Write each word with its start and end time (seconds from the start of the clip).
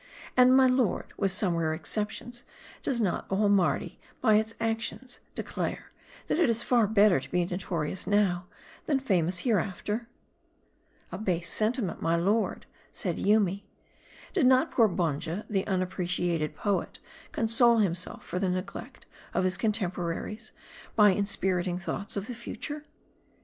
And, 0.35 0.57
my 0.57 0.65
lord, 0.65 1.13
with 1.15 1.31
some 1.31 1.55
rare 1.55 1.75
exceptions, 1.75 2.43
does 2.81 2.99
not 2.99 3.27
all 3.29 3.49
Mardi, 3.49 3.99
by 4.19 4.37
its 4.37 4.55
actions, 4.59 5.19
declare, 5.35 5.91
that 6.25 6.39
it 6.39 6.49
is 6.49 6.63
far 6.63 6.87
better 6.87 7.19
to 7.19 7.29
be 7.29 7.45
notorious 7.45 8.07
now, 8.07 8.47
than' 8.87 8.99
famous 8.99 9.41
hereafter?" 9.41 10.07
"A 11.11 11.19
base 11.19 11.51
sentiment, 11.53 12.01
my 12.01 12.15
lord," 12.15 12.65
said 12.91 13.19
Yoomy. 13.19 13.63
"Did 14.33 14.47
not 14.47 14.71
poor 14.71 14.87
Bonja, 14.87 15.45
the 15.47 15.67
unappreciated 15.67 16.55
poet, 16.55 16.97
console 17.31 17.77
himself 17.77 18.25
for 18.25 18.39
the 18.39 18.49
neglect 18.49 19.05
of 19.35 19.43
his 19.43 19.55
contemporaries, 19.55 20.51
by 20.95 21.11
inspiriting 21.11 21.77
thoughts 21.77 22.17
of 22.17 22.25
the 22.25 22.33
future 22.33 22.85